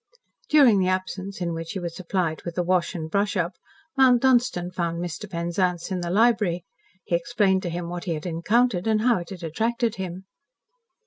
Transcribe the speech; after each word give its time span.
During 0.49 0.79
the 0.79 0.87
absence 0.87 1.41
in 1.41 1.53
which 1.53 1.73
he 1.73 1.79
was 1.79 1.95
supplied 1.95 2.41
with 2.41 2.55
the 2.55 2.63
"wash 2.63 2.95
and 2.95 3.07
brush 3.07 3.37
up," 3.37 3.53
Mount 3.95 4.23
Dunstan 4.23 4.71
found 4.71 4.97
Mr. 4.99 5.29
Penzance 5.29 5.91
in 5.91 6.01
the 6.01 6.09
library. 6.09 6.65
He 7.03 7.15
explained 7.15 7.61
to 7.61 7.69
him 7.69 7.87
what 7.87 8.05
he 8.05 8.15
had 8.15 8.25
encountered, 8.25 8.87
and 8.87 9.01
how 9.01 9.19
it 9.19 9.29
had 9.29 9.43
attracted 9.43 9.97
him. 9.97 10.25